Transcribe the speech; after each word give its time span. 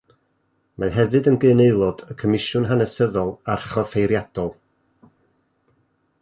Mae 0.83 0.93
hefyd 0.93 1.27
yn 1.31 1.35
gyn 1.43 1.61
aelod 1.65 2.01
y 2.13 2.17
Comisiwn 2.21 2.65
Hanesyddol 2.71 3.31
Archoffeiriadol. 3.57 4.51